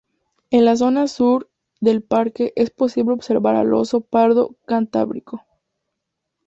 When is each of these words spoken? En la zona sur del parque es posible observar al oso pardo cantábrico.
En 0.49 0.65
la 0.65 0.75
zona 0.77 1.07
sur 1.07 1.47
del 1.79 2.01
parque 2.01 2.53
es 2.55 2.71
posible 2.71 3.13
observar 3.13 3.55
al 3.55 3.71
oso 3.75 4.01
pardo 4.01 4.55
cantábrico. 4.65 5.43